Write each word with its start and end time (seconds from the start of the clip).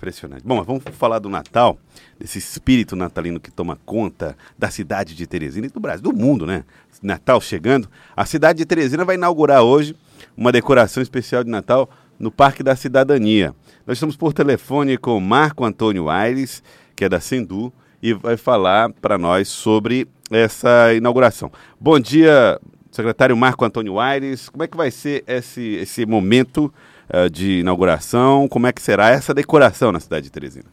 Impressionante. 0.00 0.44
Bom, 0.46 0.62
vamos 0.62 0.84
falar 0.92 1.18
do 1.18 1.28
Natal, 1.28 1.76
desse 2.20 2.38
espírito 2.38 2.94
natalino 2.94 3.40
que 3.40 3.50
toma 3.50 3.76
conta 3.84 4.36
da 4.56 4.70
cidade 4.70 5.12
de 5.12 5.26
Teresina 5.26 5.66
e 5.66 5.70
do 5.70 5.80
Brasil, 5.80 6.04
do 6.04 6.12
mundo, 6.12 6.46
né? 6.46 6.64
Natal 7.02 7.40
chegando. 7.40 7.88
A 8.16 8.24
cidade 8.24 8.58
de 8.58 8.64
Teresina 8.64 9.04
vai 9.04 9.16
inaugurar 9.16 9.64
hoje 9.64 9.96
uma 10.36 10.52
decoração 10.52 11.02
especial 11.02 11.42
de 11.42 11.50
Natal 11.50 11.90
no 12.16 12.30
Parque 12.30 12.62
da 12.62 12.76
Cidadania. 12.76 13.52
Nós 13.84 13.96
estamos 13.96 14.16
por 14.16 14.32
telefone 14.32 14.96
com 14.96 15.18
Marco 15.18 15.64
Antônio 15.64 16.08
Aires, 16.08 16.62
que 16.94 17.04
é 17.04 17.08
da 17.08 17.18
Sendu, 17.18 17.72
e 18.00 18.12
vai 18.12 18.36
falar 18.36 18.92
para 19.02 19.18
nós 19.18 19.48
sobre 19.48 20.06
essa 20.30 20.94
inauguração. 20.94 21.50
Bom 21.80 21.98
dia, 21.98 22.60
secretário 22.92 23.36
Marco 23.36 23.64
Antônio 23.64 23.98
Aires. 23.98 24.48
Como 24.48 24.62
é 24.62 24.68
que 24.68 24.76
vai 24.76 24.92
ser 24.92 25.24
esse, 25.26 25.60
esse 25.60 26.06
momento 26.06 26.72
uh, 27.12 27.28
de 27.30 27.60
inauguração? 27.60 28.48
Como 28.48 28.66
é 28.66 28.72
que 28.72 28.82
será 28.82 29.10
essa 29.10 29.34
decoração 29.34 29.92
na 29.92 30.00
cidade 30.00 30.24
de 30.24 30.32
Teresina? 30.32 30.66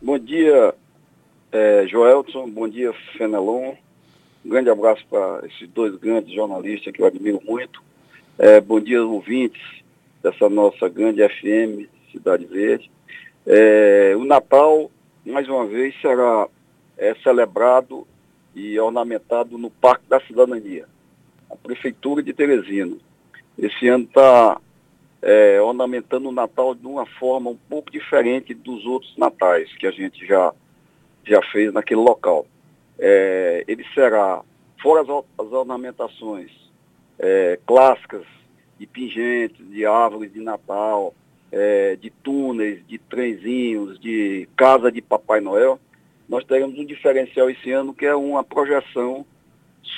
Bom 0.00 0.18
dia, 0.18 0.74
é, 1.50 1.86
Joelson. 1.86 2.48
Bom 2.50 2.68
dia, 2.68 2.92
Fenelon. 3.16 3.74
Um 4.44 4.48
grande 4.48 4.70
abraço 4.70 5.04
para 5.10 5.46
esses 5.46 5.68
dois 5.70 5.96
grandes 5.96 6.32
jornalistas 6.32 6.92
que 6.92 7.02
eu 7.02 7.06
admiro 7.06 7.40
muito. 7.44 7.82
É, 8.38 8.60
bom 8.60 8.78
dia, 8.78 9.04
ouvintes 9.04 9.60
dessa 10.22 10.48
nossa 10.48 10.88
grande 10.88 11.26
FM, 11.26 11.88
Cidade 12.12 12.44
Verde. 12.44 12.90
É, 13.46 14.14
o 14.16 14.24
Natal, 14.24 14.90
mais 15.24 15.48
uma 15.48 15.66
vez, 15.66 15.94
será 16.00 16.46
é, 16.98 17.14
celebrado 17.22 18.06
e 18.54 18.78
ornamentado 18.78 19.56
no 19.58 19.70
Parque 19.70 20.04
da 20.08 20.20
Cidadania, 20.20 20.86
a 21.50 21.56
Prefeitura 21.56 22.22
de 22.22 22.32
Teresina. 22.32 22.96
Esse 23.58 23.88
ano 23.88 24.04
está 24.04 24.60
é, 25.22 25.60
ornamentando 25.60 26.28
o 26.28 26.32
Natal 26.32 26.74
de 26.74 26.86
uma 26.86 27.06
forma 27.06 27.50
um 27.50 27.58
pouco 27.68 27.90
diferente 27.90 28.54
dos 28.54 28.84
outros 28.84 29.16
natais 29.16 29.72
que 29.76 29.86
a 29.86 29.90
gente 29.90 30.26
já, 30.26 30.52
já 31.24 31.42
fez 31.50 31.72
naquele 31.72 32.00
local. 32.00 32.46
É, 32.98 33.64
ele 33.66 33.84
será, 33.94 34.42
fora 34.82 35.02
as, 35.02 35.08
as 35.46 35.52
ornamentações 35.52 36.50
é, 37.18 37.58
clássicas 37.66 38.24
de 38.78 38.86
pingentes, 38.86 39.68
de 39.70 39.86
árvores 39.86 40.32
de 40.32 40.40
Natal, 40.40 41.14
é, 41.50 41.96
de 41.96 42.10
túneis, 42.10 42.86
de 42.86 42.98
trenzinhos, 42.98 43.98
de 43.98 44.48
casa 44.56 44.90
de 44.90 45.00
Papai 45.00 45.40
Noel, 45.40 45.78
nós 46.28 46.44
teremos 46.44 46.78
um 46.78 46.84
diferencial 46.84 47.48
esse 47.48 47.70
ano 47.70 47.94
que 47.94 48.04
é 48.04 48.14
uma 48.14 48.42
projeção 48.42 49.24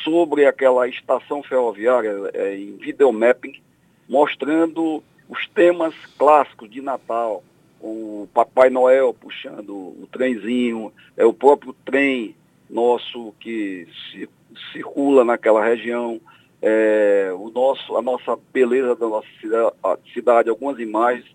sobre 0.04 0.46
aquela 0.46 0.86
estação 0.86 1.42
ferroviária 1.42 2.12
é, 2.34 2.56
em 2.56 2.76
videomapping, 2.76 3.60
mostrando 4.08 5.02
os 5.28 5.46
temas 5.48 5.94
clássicos 6.16 6.70
de 6.70 6.80
Natal, 6.80 7.42
o 7.80 8.26
Papai 8.32 8.70
Noel 8.70 9.14
puxando 9.14 9.70
o 9.70 10.08
trenzinho, 10.10 10.92
é 11.16 11.24
o 11.24 11.32
próprio 11.32 11.74
trem 11.84 12.34
nosso 12.68 13.34
que 13.38 13.86
se, 14.10 14.28
circula 14.72 15.24
naquela 15.24 15.64
região, 15.64 16.20
é, 16.60 17.30
o 17.34 17.50
nosso, 17.50 17.96
a 17.96 18.02
nossa 18.02 18.36
beleza 18.52 18.96
da 18.96 19.06
nossa 19.06 19.28
cidade, 20.12 20.48
algumas 20.48 20.78
imagens, 20.78 21.26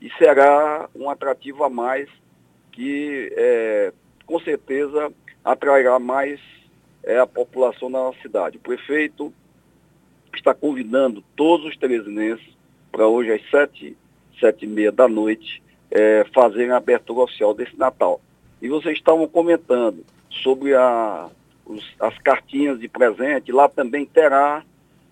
e 0.00 0.10
será 0.18 0.88
um 0.94 1.10
atrativo 1.10 1.64
a 1.64 1.70
mais 1.70 2.08
que 2.72 3.32
é, 3.36 3.92
com 4.26 4.40
certeza 4.40 5.12
atrairá 5.44 5.98
mais 5.98 6.40
é, 7.02 7.18
a 7.18 7.26
população 7.26 7.90
da 7.90 7.98
nossa 7.98 8.20
cidade. 8.20 8.56
O 8.56 8.60
prefeito 8.60 9.32
está 10.42 10.52
convidando 10.52 11.22
todos 11.36 11.66
os 11.66 11.76
teresinenses 11.76 12.46
para 12.90 13.06
hoje 13.06 13.32
às 13.32 13.50
sete, 13.50 13.96
sete 14.38 14.64
e 14.64 14.68
meia 14.68 14.90
da 14.90 15.08
noite, 15.08 15.62
é, 15.90 16.26
fazerem 16.34 16.72
a 16.72 16.76
abertura 16.76 17.20
oficial 17.20 17.54
desse 17.54 17.78
Natal. 17.78 18.20
E 18.60 18.68
vocês 18.68 18.98
estavam 18.98 19.26
comentando 19.28 20.04
sobre 20.42 20.74
a, 20.74 21.28
os, 21.64 21.84
as 22.00 22.18
cartinhas 22.18 22.78
de 22.80 22.88
presente, 22.88 23.52
lá 23.52 23.68
também 23.68 24.04
terá 24.04 24.64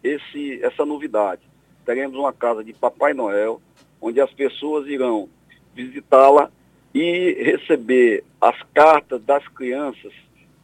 esse, 0.03 0.63
essa 0.63 0.85
novidade. 0.85 1.43
Teremos 1.87 2.19
uma 2.19 2.33
casa 2.33 2.65
de 2.65 2.73
Papai 2.73 3.15
Noel, 3.15 3.61
onde 4.01 4.21
as 4.21 4.33
pessoas 4.33 4.87
irão 4.89 5.29
visitá-la 5.75 6.51
e 6.93 7.33
receber 7.43 8.25
as 8.41 8.61
cartas 8.75 9.23
das 9.23 9.47
crianças 9.49 10.13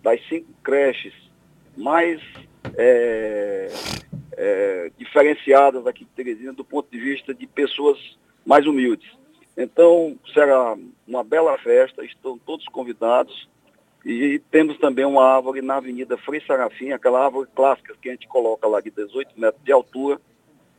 das 0.02 0.20
cinco 0.28 0.52
creches 0.62 1.14
mais 1.76 2.20
é, 2.76 3.68
é, 4.36 4.90
diferenciadas 4.98 5.86
aqui 5.86 6.04
de 6.04 6.10
Teresina 6.10 6.52
do 6.52 6.64
ponto 6.64 6.90
de 6.90 6.98
vista 6.98 7.34
de 7.34 7.46
pessoas 7.46 7.98
mais 8.44 8.66
humildes. 8.66 9.10
Então, 9.56 10.18
será 10.34 10.76
uma 11.08 11.24
bela 11.24 11.56
festa, 11.58 12.04
estão 12.04 12.38
todos 12.38 12.66
convidados. 12.66 13.48
E 14.04 14.38
temos 14.50 14.78
também 14.78 15.04
uma 15.04 15.24
árvore 15.24 15.62
na 15.62 15.76
Avenida 15.76 16.16
Frei 16.18 16.40
Sarafim, 16.46 16.92
aquela 16.92 17.24
árvore 17.24 17.48
clássica 17.54 17.96
que 18.00 18.08
a 18.08 18.12
gente 18.12 18.28
coloca 18.28 18.68
lá 18.68 18.80
de 18.80 18.90
18 18.90 19.30
metros 19.40 19.64
de 19.64 19.72
altura, 19.72 20.20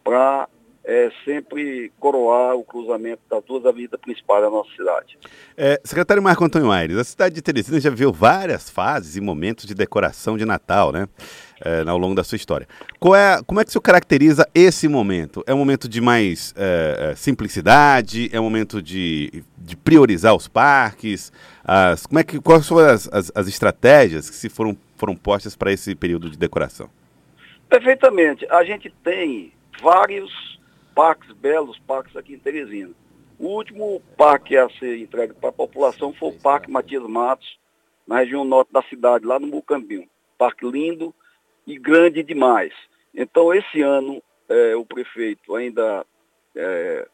para 0.03 0.47
é, 0.87 1.11
sempre 1.25 1.91
coroar 1.99 2.55
o 2.55 2.63
cruzamento 2.63 3.21
das 3.29 3.43
duas 3.43 3.65
avenidas 3.65 3.99
principais 3.99 4.41
da 4.41 4.49
nossa 4.49 4.69
cidade. 4.71 5.17
É, 5.57 5.81
secretário 5.83 6.23
Marco 6.23 6.45
Antônio 6.45 6.71
Aires, 6.71 6.95
a 6.95 7.03
cidade 7.03 7.35
de 7.35 7.41
Teresina 7.41 7.77
já 7.77 7.89
viu 7.89 8.13
várias 8.13 8.69
fases 8.69 9.17
e 9.17 9.21
momentos 9.21 9.65
de 9.65 9.75
decoração 9.75 10.37
de 10.37 10.45
Natal, 10.45 10.93
né? 10.93 11.09
É, 11.59 11.83
ao 11.89 11.97
longo 11.97 12.15
da 12.15 12.23
sua 12.23 12.35
história. 12.35 12.67
É, 12.93 13.43
como 13.45 13.59
é 13.59 13.65
que 13.65 13.71
se 13.71 13.81
caracteriza 13.81 14.47
esse 14.55 14.87
momento? 14.87 15.43
É 15.45 15.53
um 15.53 15.57
momento 15.57 15.89
de 15.89 15.99
mais 15.99 16.53
é, 16.55 17.11
é, 17.11 17.15
simplicidade? 17.15 18.29
É 18.31 18.39
um 18.39 18.43
momento 18.43 18.81
de, 18.81 19.43
de 19.57 19.75
priorizar 19.75 20.35
os 20.35 20.47
parques? 20.47 21.33
As, 21.65 22.05
como 22.05 22.19
é 22.19 22.23
que, 22.23 22.39
quais 22.39 22.65
são 22.65 22.77
as, 22.77 23.09
as, 23.11 23.31
as 23.35 23.47
estratégias 23.47 24.29
que 24.29 24.35
se 24.35 24.49
foram, 24.49 24.77
foram 24.95 25.15
postas 25.15 25.55
para 25.55 25.73
esse 25.73 25.95
período 25.95 26.29
de 26.29 26.37
decoração? 26.37 26.89
Perfeitamente. 27.67 28.45
A 28.51 28.63
gente 28.63 28.93
tem 29.03 29.51
vários 29.81 30.57
parques, 30.97 31.31
belos 31.33 31.77
parques 31.77 32.15
aqui 32.15 32.33
em 32.33 32.39
Teresina. 32.39 32.91
O 33.37 33.49
último 33.49 34.01
parque 34.17 34.57
a 34.57 34.67
ser 34.79 34.97
entregue 34.97 35.31
para 35.35 35.49
a 35.49 35.53
população 35.53 36.11
foi 36.11 36.29
o 36.29 36.39
Parque 36.39 36.71
Matias 36.71 37.03
Matos, 37.03 37.59
na 38.07 38.17
região 38.17 38.43
norte 38.43 38.73
da 38.73 38.81
cidade, 38.81 39.23
lá 39.23 39.39
no 39.39 39.45
Mucambinho. 39.45 40.09
Parque 40.39 40.65
lindo 40.65 41.13
e 41.67 41.77
grande 41.77 42.23
demais. 42.23 42.73
Então, 43.13 43.53
esse 43.53 43.79
ano, 43.79 44.23
é, 44.49 44.75
o 44.75 44.83
prefeito 44.83 45.55
ainda 45.55 46.03
é, 46.55 47.07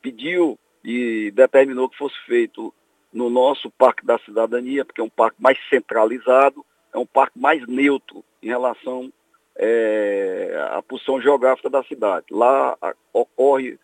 pediu 0.00 0.56
e 0.84 1.32
determinou 1.32 1.88
que 1.88 1.98
fosse 1.98 2.16
feito 2.26 2.72
no 3.12 3.28
nosso 3.28 3.68
Parque 3.68 4.06
da 4.06 4.16
Cidadania, 4.20 4.84
porque 4.84 5.00
é 5.00 5.04
um 5.04 5.10
parque 5.10 5.42
mais 5.42 5.58
centralizado, 5.68 6.64
é 6.92 6.98
um 6.98 7.06
parque 7.06 7.36
mais 7.36 7.66
neutro 7.66 8.24
em 8.40 8.46
relação 8.46 9.12
é, 9.56 10.68
a 10.72 10.82
posição 10.82 11.20
geográfica 11.20 11.70
da 11.70 11.82
cidade. 11.84 12.26
Lá 12.30 12.76
a, 12.80 12.94
ocorre 13.12 13.78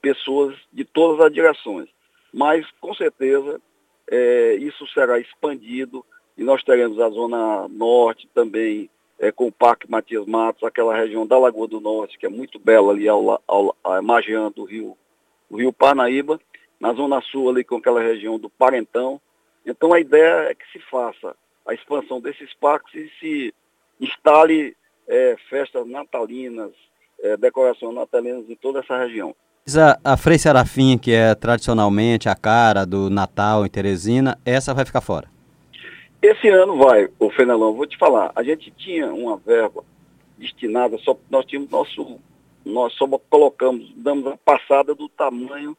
pessoas 0.00 0.56
de 0.72 0.84
todas 0.84 1.24
as 1.24 1.32
direções. 1.32 1.88
Mas, 2.32 2.66
com 2.80 2.94
certeza, 2.94 3.60
é, 4.10 4.54
isso 4.54 4.86
será 4.88 5.18
expandido 5.18 6.04
e 6.36 6.42
nós 6.42 6.62
teremos 6.62 6.98
a 6.98 7.10
Zona 7.10 7.68
Norte 7.68 8.28
também, 8.34 8.88
é, 9.18 9.30
com 9.30 9.48
o 9.48 9.52
Parque 9.52 9.90
Matias 9.90 10.24
Matos, 10.26 10.62
aquela 10.62 10.96
região 10.96 11.26
da 11.26 11.38
Lagoa 11.38 11.68
do 11.68 11.80
Norte, 11.80 12.18
que 12.18 12.24
é 12.24 12.30
muito 12.30 12.58
bela 12.58 12.92
ali 12.92 13.06
ao, 13.06 13.42
ao, 13.46 13.76
ao 13.84 14.02
margeando 14.02 14.62
o 14.62 14.64
rio, 14.64 14.96
o 15.50 15.58
rio 15.58 15.70
Parnaíba, 15.70 16.40
na 16.80 16.94
Zona 16.94 17.20
Sul 17.20 17.50
ali 17.50 17.62
com 17.62 17.76
aquela 17.76 18.00
região 18.00 18.38
do 18.38 18.48
Parentão. 18.48 19.20
Então 19.66 19.92
a 19.92 20.00
ideia 20.00 20.48
é 20.50 20.54
que 20.54 20.64
se 20.72 20.78
faça 20.78 21.36
a 21.66 21.74
expansão 21.74 22.20
desses 22.22 22.54
parques 22.54 22.94
e 22.94 23.10
se 23.20 23.54
instale 24.00 24.74
é, 25.10 25.36
festas 25.50 25.86
natalinas, 25.88 26.70
é, 27.20 27.36
decorações 27.36 27.94
natalinas 27.94 28.48
em 28.48 28.54
toda 28.54 28.78
essa 28.78 28.96
região. 28.96 29.34
A, 29.76 30.12
a 30.12 30.16
Frei 30.16 30.38
Serafim, 30.38 30.96
que 30.96 31.12
é 31.12 31.34
tradicionalmente 31.34 32.28
a 32.28 32.34
cara 32.36 32.86
do 32.86 33.10
Natal 33.10 33.66
em 33.66 33.68
Teresina, 33.68 34.38
essa 34.44 34.72
vai 34.72 34.84
ficar 34.84 35.00
fora? 35.00 35.28
Esse 36.22 36.48
ano 36.48 36.76
vai, 36.76 37.08
o 37.18 37.30
Fenelão, 37.30 37.74
vou 37.74 37.86
te 37.86 37.98
falar, 37.98 38.30
a 38.36 38.42
gente 38.42 38.70
tinha 38.70 39.12
uma 39.12 39.36
verba 39.36 39.82
destinada, 40.38 40.96
só 40.98 41.18
nós 41.28 41.44
tínhamos 41.44 41.70
nosso, 41.70 42.18
nós 42.64 42.92
só 42.94 43.06
colocamos, 43.28 43.92
damos 43.96 44.26
a 44.26 44.36
passada 44.36 44.94
do 44.94 45.08
tamanho 45.08 45.76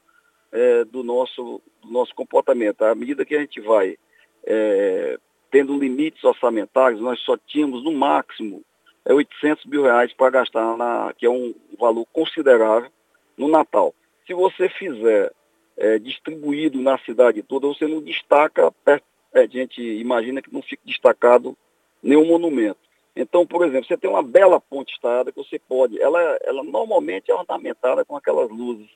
é, 0.51 0.83
do, 0.85 1.03
nosso, 1.03 1.61
do 1.81 1.91
nosso 1.91 2.13
comportamento. 2.13 2.81
À 2.83 2.93
medida 2.93 3.25
que 3.25 3.35
a 3.35 3.39
gente 3.39 3.61
vai 3.61 3.97
é, 4.45 5.17
tendo 5.49 5.77
limites 5.77 6.23
orçamentários, 6.23 7.01
nós 7.01 7.19
só 7.21 7.37
tínhamos 7.37 7.83
no 7.83 7.91
máximo 7.91 8.63
é 9.05 9.13
800 9.13 9.65
mil 9.65 9.83
reais 9.83 10.13
para 10.13 10.29
gastar, 10.29 10.77
na, 10.77 11.13
que 11.17 11.25
é 11.25 11.29
um 11.29 11.53
valor 11.79 12.05
considerável, 12.13 12.89
no 13.37 13.47
Natal. 13.47 13.93
Se 14.27 14.33
você 14.33 14.69
fizer 14.69 15.31
é, 15.77 15.97
distribuído 15.97 16.79
na 16.79 16.97
cidade 16.99 17.41
toda, 17.41 17.67
você 17.67 17.87
não 17.87 18.01
destaca, 18.01 18.71
é, 18.85 19.01
a 19.33 19.47
gente 19.47 19.81
imagina 19.81 20.41
que 20.41 20.53
não 20.53 20.61
fique 20.61 20.83
destacado 20.85 21.57
nenhum 22.03 22.25
monumento. 22.25 22.79
Então, 23.15 23.45
por 23.45 23.65
exemplo, 23.65 23.87
você 23.87 23.97
tem 23.97 24.09
uma 24.09 24.23
bela 24.23 24.59
ponte 24.59 24.93
estaiada 24.93 25.31
que 25.31 25.37
você 25.37 25.59
pode, 25.59 26.01
ela, 26.01 26.19
ela 26.43 26.63
normalmente 26.63 27.29
é 27.29 27.35
ornamentada 27.35 28.05
com 28.05 28.15
aquelas 28.15 28.49
luzes 28.49 28.89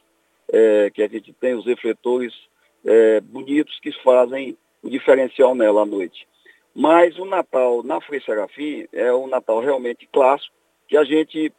é, 0.52 0.90
que 0.90 1.02
a 1.02 1.08
gente 1.08 1.34
tem, 1.34 1.54
os 1.54 1.66
refletores 1.66 2.34
é, 2.86 3.20
bonitos 3.20 3.80
que 3.80 3.92
fazem 4.04 4.58
o 4.82 4.90
diferencial 4.90 5.56
nela 5.56 5.82
à 5.82 5.86
noite. 5.86 6.28
Mas 6.76 7.18
o 7.18 7.24
Natal 7.24 7.82
na 7.84 8.02
Frei 8.02 8.20
Serafim 8.20 8.86
é 8.92 9.14
um 9.14 9.28
Natal 9.28 9.62
realmente 9.62 10.06
clássico, 10.12 10.54
que 10.90 10.98
a 10.98 11.06
gente 11.06 11.54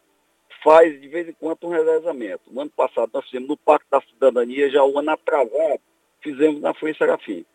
faz 0.62 1.00
de 1.00 1.08
vez 1.08 1.26
em 1.26 1.32
quando 1.32 1.58
um 1.64 1.70
revezamento. 1.70 2.42
No 2.50 2.60
ano 2.60 2.70
passado 2.70 3.10
nós 3.14 3.24
fizemos 3.24 3.48
no 3.48 3.56
Parque 3.56 3.86
da 3.90 4.00
Cidadania, 4.02 4.68
já 4.68 4.84
o 4.84 4.98
ano 4.98 5.10
atrasado 5.10 5.80
fizemos 6.20 6.60
na 6.60 6.74
Frei 6.74 6.94
Serafim. 6.94 7.46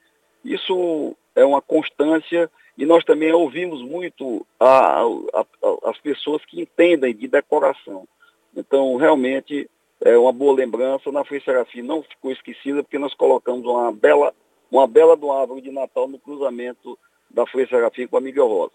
Isso 0.44 1.16
é 1.36 1.46
uma 1.46 1.62
constância 1.62 2.50
e 2.78 2.86
nós 2.86 3.04
também 3.04 3.32
ouvimos 3.32 3.82
muito 3.84 4.46
a, 4.60 5.02
a, 5.02 5.06
a, 5.42 5.90
as 5.90 5.98
pessoas 6.00 6.44
que 6.46 6.62
entendem 6.62 7.14
de 7.14 7.28
decoração. 7.28 8.08
Então, 8.56 8.96
realmente, 8.96 9.70
é 10.04 10.18
uma 10.18 10.32
boa 10.32 10.56
lembrança. 10.56 11.12
Na 11.12 11.24
Frei 11.24 11.42
Serafim 11.42 11.82
não 11.82 12.02
ficou 12.02 12.32
esquecida, 12.32 12.82
porque 12.82 12.98
nós 12.98 13.14
colocamos 13.14 13.66
uma 13.66 13.92
bela, 13.92 14.34
uma 14.72 14.88
bela 14.88 15.16
do 15.16 15.32
árvore 15.32 15.62
de 15.62 15.72
Natal 15.72 16.08
no 16.08 16.18
cruzamento 16.18 16.98
da 17.34 17.46
Serafim 17.68 18.08
com 18.08 18.18
a 18.18 18.22
Miguel 18.22 18.48
Rosa. 18.48 18.74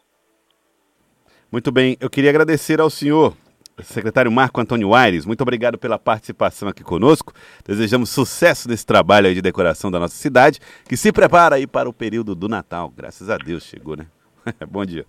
Muito 1.51 1.71
bem, 1.71 1.97
eu 2.01 2.11
queria 2.11 2.31
agradecer 2.31 2.81
ao 2.81 2.91
senhor 2.91 3.37
secretário 3.83 4.33
Marco 4.33 4.61
Antônio 4.61 4.95
Aires, 4.95 5.27
muito 5.27 5.43
obrigado 5.43 5.77
pela 5.79 5.99
participação 5.99 6.69
aqui 6.69 6.83
conosco. 6.83 7.33
Desejamos 7.65 8.11
sucesso 8.11 8.69
nesse 8.69 8.87
trabalho 8.87 9.33
de 9.35 9.43
decoração 9.43 9.91
da 9.91 9.99
nossa 9.99 10.15
cidade, 10.15 10.61
que 10.89 10.97
se 10.97 11.13
prepara 11.13 11.57
aí 11.57 11.67
para 11.67 11.89
o 11.89 11.93
período 11.93 12.35
do 12.35 12.49
Natal. 12.49 12.93
Graças 12.97 13.29
a 13.29 13.37
Deus 13.37 13.65
chegou, 13.65 13.97
né? 13.97 14.07
Bom 14.69 14.85
dia. 14.85 15.05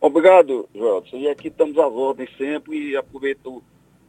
Obrigado, 0.00 0.68
Jota. 0.74 1.16
E 1.16 1.28
aqui 1.28 1.48
estamos 1.48 1.78
às 1.78 1.92
ordens 1.92 2.30
sempre 2.36 2.90
e 2.90 2.96
aproveito 2.96 3.62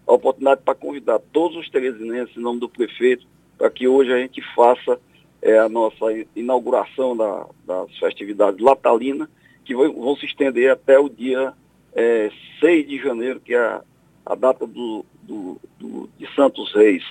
a 0.08 0.13
oportunidade 0.13 0.62
para 0.63 0.75
convidar 0.75 1.19
todos 1.31 1.58
os 1.58 1.69
teresinenses, 1.69 2.36
em 2.36 2.42
nome 2.42 2.60
do 2.60 2.69
prefeito, 2.69 3.25
para 3.58 3.69
que 3.69 3.88
hoje 3.88 4.12
a 4.12 4.18
gente 4.18 4.42
faça 4.54 5.00
é, 5.45 5.59
a 5.59 5.69
nossa 5.69 6.06
inauguração 6.36 7.15
da, 7.15 7.45
das 7.68 7.95
festividades 8.00 8.59
latalinas, 8.59 9.30
que 9.63 9.75
vão, 9.75 9.94
vão 9.94 10.15
se 10.15 10.25
estender 10.25 10.71
até 10.71 10.97
o 10.97 11.07
dia 11.07 11.53
é, 11.94 12.31
6 12.59 12.88
de 12.88 12.97
janeiro, 12.97 13.39
que 13.39 13.53
é 13.53 13.59
a, 13.59 13.81
a 14.25 14.33
data 14.33 14.65
do, 14.65 15.06
do, 15.21 15.62
do, 15.80 16.09
de 16.18 16.27
Santos 16.33 16.74
Reis. 16.74 17.03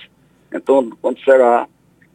Então, 0.53 0.91
quando 1.01 1.23
será 1.23 1.65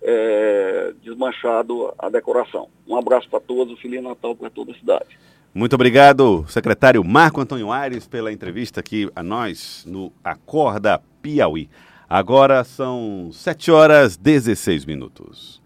é, 0.03 0.93
desmanchado 1.03 1.95
a 1.99 2.11
decoração. 2.11 2.69
Um 2.87 2.97
abraço 2.97 3.29
para 3.31 3.41
todos, 3.41 3.81
Feliz 3.81 4.03
Natal 4.03 4.37
para 4.37 4.51
toda 4.51 4.73
a 4.73 4.75
cidade. 4.75 5.19
Muito 5.55 5.75
obrigado, 5.75 6.45
secretário 6.49 7.03
Marco 7.03 7.41
Antônio 7.41 7.73
Aires, 7.73 8.07
pela 8.07 8.31
entrevista 8.31 8.81
aqui 8.81 9.11
a 9.17 9.23
nós 9.23 9.87
no 9.87 10.13
Acorda 10.23 11.03
Piauí. 11.23 11.71
Agora 12.09 12.63
são 12.63 13.31
7 13.33 13.71
horas 13.71 14.19
16 14.19 14.85
minutos. 14.85 15.61